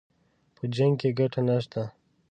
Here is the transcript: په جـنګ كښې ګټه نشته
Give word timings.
په 0.55 0.63
جـنګ 0.73 0.93
كښې 0.99 1.09
ګټه 1.19 1.41
نشته 1.47 1.81